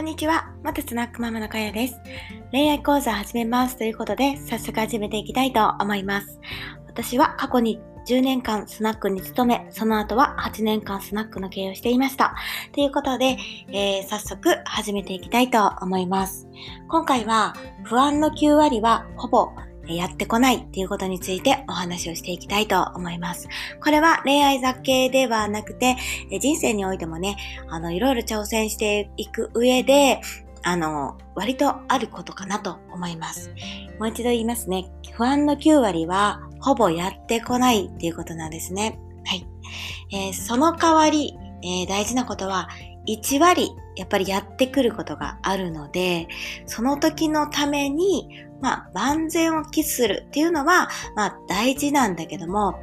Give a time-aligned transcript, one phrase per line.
[0.00, 0.50] こんにちは。
[0.64, 2.00] 元スナックママのかやです。
[2.52, 6.40] 恋愛講座始めますということで、早速始めていきたいと思います。
[6.86, 12.34] 私は過去に10年間スナックに勤め、その後は8年間スナックの経営をしていました。
[12.72, 13.36] ということで、
[13.68, 16.48] えー、早速始めていきたいと思います。
[16.88, 17.54] 今回は
[17.84, 19.50] 不安の9割はほぼ
[19.96, 23.48] やってこないっていうことについてお話をしていきたいと思います。
[23.82, 25.96] これは恋愛雑系ではなくて、
[26.40, 27.36] 人生においてもね、
[27.68, 30.20] あの、いろいろ挑戦していく上で、
[30.62, 33.50] あの、割とあることかなと思います。
[33.98, 34.90] もう一度言いますね。
[35.12, 38.98] 不安の9割は、ほぼやってこないっていうことなんですね。
[39.24, 39.46] はい。
[40.12, 42.68] えー、その代わり、えー、大事なことは、
[43.18, 46.28] 1割、やっぱりやってくることがあるので、
[46.66, 48.28] その時のために、
[48.60, 52.78] まあ、万全を期するっていうのは、まあ、大事なんだけども、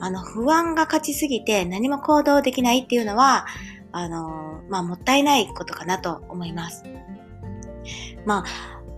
[0.00, 3.46] あの、不安が勝ちすぎて何も行動できないっていうのは、
[3.92, 6.84] あの、まあ、もったいないことかなと思います。
[8.26, 8.44] ま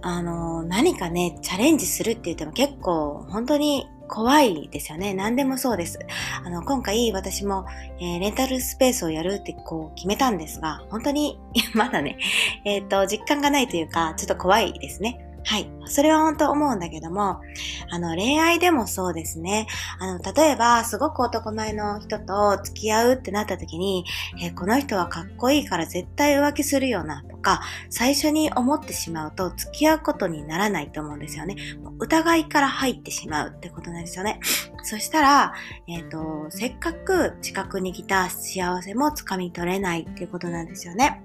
[0.03, 5.13] あ、あの、何かね、チャレンジするって言っても結構、本当に怖いですよね。
[5.13, 5.99] 何でもそうです。
[6.45, 7.67] あの、今回私も、
[7.99, 11.41] えー、レンタルスペースをやるってこう決めたんですが、本当に、
[11.75, 12.17] まだね、
[12.65, 15.19] えっ、ー、と、実感がないというか、ちょっと怖いですね。
[15.43, 15.69] はい。
[15.87, 17.41] それは本当思うんだけども、
[17.91, 19.67] あの、恋愛でもそうですね。
[19.99, 24.05] あの、例えば、すごく男前の人と付き合うってなった時に、
[24.41, 31.57] えー、この人はかっこいいから絶対浮気するよな、か、最初に思ってしまうと付き合うことにならないと思うんですよね。
[32.01, 34.41] 疑いから入ってしまうってことなんですよね。
[34.83, 35.55] そしたら、
[35.87, 41.23] えっ、ー、と、せっかく近くに来た幸せも掴み取れないっていうことなんですよね。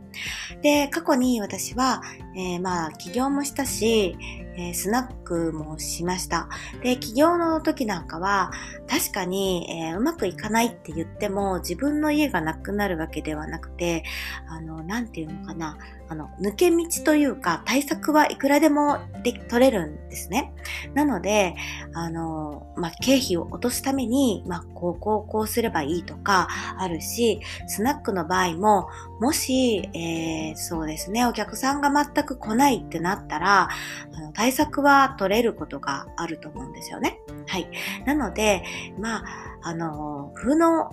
[0.61, 2.01] で、過去に私は、
[2.35, 4.15] えー、まあ、起業もしたし、
[4.59, 6.49] えー、スナックもしました。
[6.83, 8.51] で、起業の時なんかは、
[8.89, 14.03] 確かに、えー、うまくいかないって言っても、自分の家がなくなるわけではなくて、
[14.49, 15.77] あの、なんていうのかな、
[16.09, 20.51] あの、抜け道というか、対策はいくらでもで取れるんですね。
[20.95, 21.55] なので、
[21.93, 26.47] あの、まあ、経費を落とすために、まあ、こう、こう、こうすればいいとか、
[26.77, 28.89] あるし、スナックの場合も、
[29.21, 33.69] もし、えー、そうですね、お客さんが全く来ないってなったら、
[34.13, 37.19] あの対対策は取れることがあると思うんですよね。
[37.45, 37.69] はい。
[38.05, 38.63] なので、
[38.99, 39.23] まあ、
[39.61, 40.89] あの、負の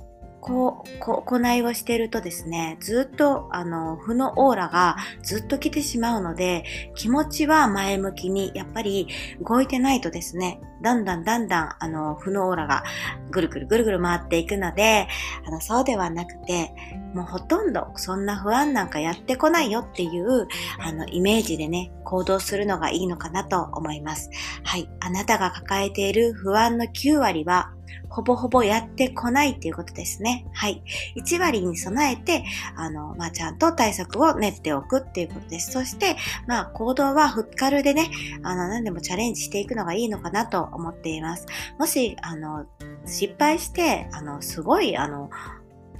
[0.46, 6.64] こう、こ行いをしているとですね、ずっと、あの、負のオーラがずっと来てしまうので、
[6.94, 9.08] 気持ちは前向きに、やっぱり
[9.40, 12.84] 動いてないとですね、だんだんだんだん、あの、負のオーラが
[13.32, 15.08] ぐるぐるぐるぐる回っていくので、
[15.44, 16.72] あの、そうではなくて、
[17.12, 20.46] もうほとんどそんな不安なんかやってこないよっていう、
[20.78, 24.30] あの、イメージでね、行動するのがいいのかなと思います。
[24.62, 24.88] はい。
[25.00, 27.72] あなたが抱えている不安の9割は、
[28.08, 30.46] ほぼほぼやってこないっていうことですね。
[30.52, 30.82] はい。
[31.16, 32.44] 1割に備えて、
[32.76, 35.72] あの、まあ、ちゃんと対策を練っておくっていうことです。
[35.72, 38.10] そして、まあ、行動はフッカルでね、
[38.42, 41.46] あの、何でもチャレンジしていくのがいいのかなと思っています。
[41.78, 42.66] もし、あの、
[43.04, 45.30] 失敗して、あの、すごい、あの、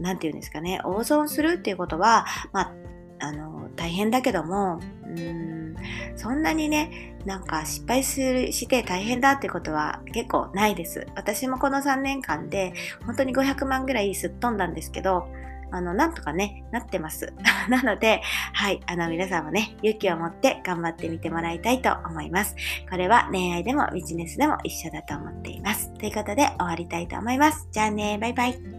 [0.01, 2.73] なんて言うんですかね、大損するっていうことは、まあ、
[3.19, 5.56] あの、大変だけども、うん、
[6.17, 11.07] そんなにね、なんか失敗するして大変だってことは結構ないです。
[11.17, 12.73] 私もこの3年間で
[13.05, 15.27] 本当に500万ぐらいすっ飛んだんですけど、
[15.73, 17.33] あの、なんとかね、なってます。
[17.69, 18.23] なので、
[18.53, 22.55] はい、あの、皆さんもね、勇気を持って頑張ってみてもらいたいと思います。
[22.89, 25.93] これは恋愛でもビジネスでも一緒だと思っています。
[25.95, 27.69] ということで、終わりたいと思います。
[27.73, 28.76] じゃあね、バイバイ。